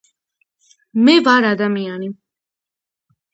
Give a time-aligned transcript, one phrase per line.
[1.07, 2.09] მე ვარ ადამიანი